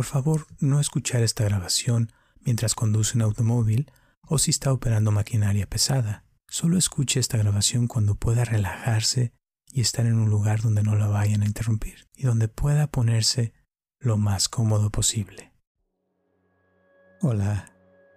[0.00, 2.10] Por favor, no escuchar esta grabación
[2.40, 3.92] mientras conduce un automóvil
[4.22, 6.24] o si está operando maquinaria pesada.
[6.48, 9.34] Solo escuche esta grabación cuando pueda relajarse
[9.70, 13.52] y estar en un lugar donde no la vayan a interrumpir y donde pueda ponerse
[13.98, 15.52] lo más cómodo posible.
[17.20, 17.70] Hola,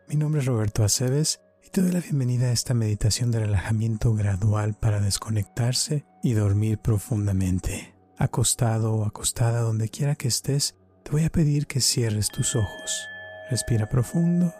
[0.07, 4.13] mi nombre es Roberto Aceves y te doy la bienvenida a esta meditación de relajamiento
[4.13, 7.93] gradual para desconectarse y dormir profundamente.
[8.17, 13.07] Acostado o acostada donde quiera que estés, te voy a pedir que cierres tus ojos.
[13.49, 14.53] Respira profundo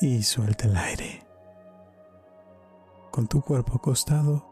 [0.00, 1.26] y suelta el aire.
[3.12, 4.46] Con tu cuerpo acostado,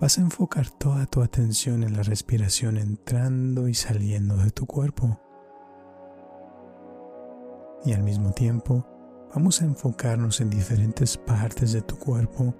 [0.00, 5.20] vas a enfocar toda tu atención en la respiración entrando y saliendo de tu cuerpo.
[7.84, 8.86] Y al mismo tiempo,
[9.34, 12.54] vamos a enfocarnos en diferentes partes de tu cuerpo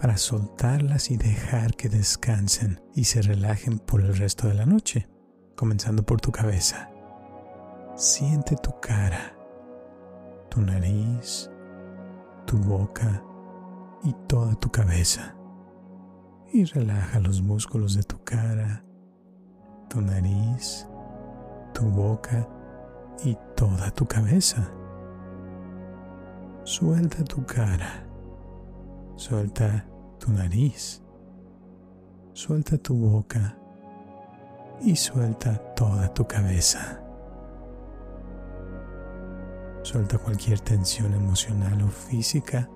[0.00, 5.08] para soltarlas y dejar que descansen y se relajen por el resto de la noche,
[5.54, 6.90] comenzando por tu cabeza.
[7.96, 9.34] Siente tu cara,
[10.50, 11.50] tu nariz,
[12.44, 13.22] tu boca
[14.04, 15.34] y toda tu cabeza.
[16.52, 18.84] Y relaja los músculos de tu cara,
[19.88, 20.86] tu nariz,
[21.72, 22.46] tu boca
[23.24, 24.70] y toda tu cabeza.
[26.64, 28.06] Suelta tu cara,
[29.14, 29.86] suelta
[30.18, 31.02] tu nariz,
[32.34, 33.56] suelta tu boca
[34.82, 37.00] y suelta toda tu cabeza.
[39.86, 42.68] Suelta cualquier tensión emocional o física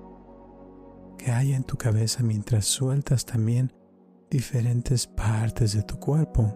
[1.17, 3.73] que haya en tu cabeza mientras sueltas también
[4.29, 6.53] diferentes partes de tu cuerpo.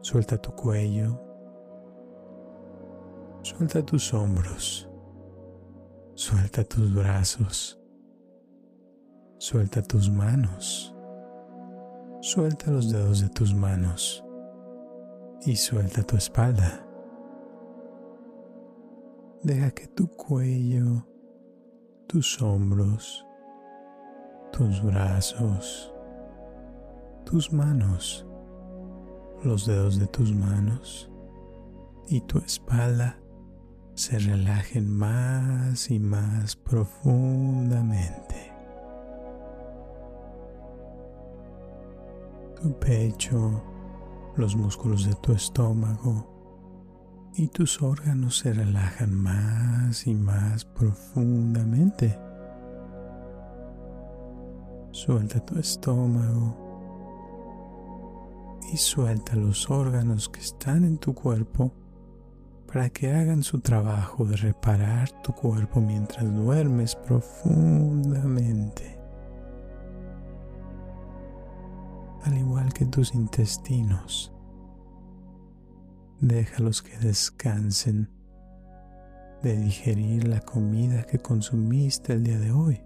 [0.00, 1.22] Suelta tu cuello.
[3.42, 4.90] Suelta tus hombros.
[6.16, 7.80] Suelta tus brazos.
[9.38, 10.92] Suelta tus manos.
[12.22, 14.24] Suelta los dedos de tus manos.
[15.46, 16.87] Y suelta tu espalda.
[19.42, 21.06] Deja que tu cuello,
[22.08, 23.24] tus hombros,
[24.50, 25.94] tus brazos,
[27.24, 28.26] tus manos,
[29.44, 31.08] los dedos de tus manos
[32.08, 33.20] y tu espalda
[33.94, 38.52] se relajen más y más profundamente.
[42.60, 43.62] Tu pecho,
[44.34, 46.37] los músculos de tu estómago,
[47.38, 52.18] y tus órganos se relajan más y más profundamente.
[54.90, 56.56] Suelta tu estómago
[58.72, 61.72] y suelta los órganos que están en tu cuerpo
[62.66, 68.98] para que hagan su trabajo de reparar tu cuerpo mientras duermes profundamente.
[72.24, 74.32] Al igual que tus intestinos
[76.20, 78.10] Déjalos que descansen
[79.42, 82.82] de digerir la comida que consumiste el día de hoy.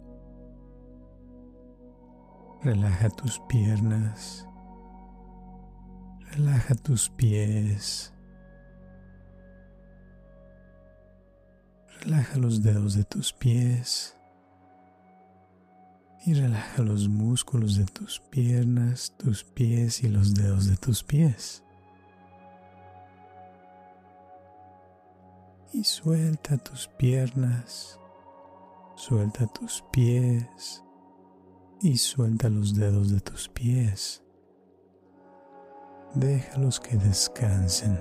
[2.62, 4.46] Relaja tus piernas.
[6.32, 8.12] Relaja tus pies.
[12.02, 14.14] Relaja los dedos de tus pies.
[16.26, 21.64] Y relaja los músculos de tus piernas, tus pies y los dedos de tus pies.
[25.72, 27.98] Y suelta tus piernas,
[28.94, 30.84] suelta tus pies
[31.80, 34.22] y suelta los dedos de tus pies.
[36.14, 37.98] Déjalos que descansen.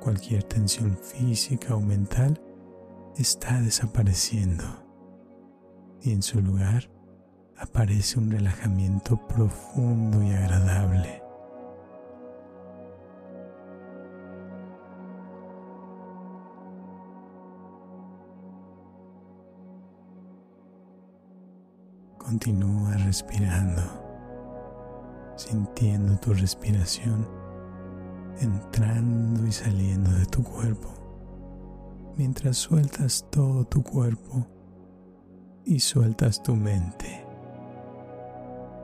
[0.00, 2.40] Cualquier tensión física o mental
[3.16, 4.64] está desapareciendo
[6.00, 6.90] y en su lugar
[7.58, 11.25] aparece un relajamiento profundo y agradable.
[22.26, 23.82] Continúa respirando,
[25.36, 27.24] sintiendo tu respiración
[28.40, 30.88] entrando y saliendo de tu cuerpo,
[32.16, 34.46] mientras sueltas todo tu cuerpo
[35.64, 37.24] y sueltas tu mente,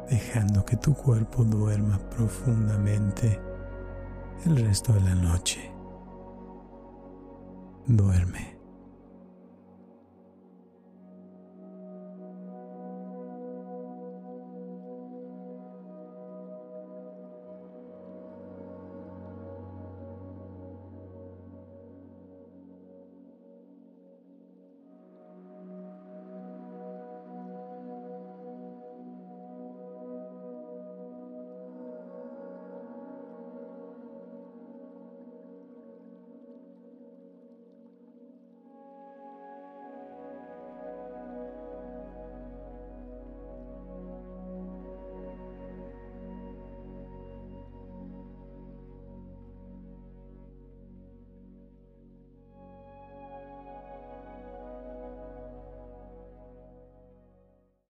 [0.08, 3.40] dejando que tu cuerpo duerma profundamente
[4.46, 5.70] el resto de la noche.
[7.86, 8.61] Duerme.